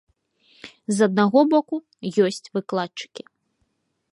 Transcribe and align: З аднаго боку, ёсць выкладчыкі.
З 0.99 1.03
аднаго 1.09 1.39
боку, 1.53 1.75
ёсць 2.27 2.51
выкладчыкі. 2.59 3.23